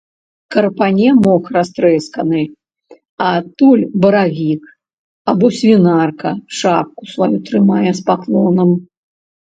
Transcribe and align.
Карпане 0.53 1.09
мох 1.25 1.43
растрэсканы, 1.57 2.41
а 3.25 3.27
адтуль 3.41 3.83
баравік 4.05 4.63
або 5.35 5.53
свінарка 5.59 6.29
шапку 6.61 7.03
сваю 7.15 7.37
трымае 7.51 7.89
з 8.01 8.07
паклонам. 8.09 8.69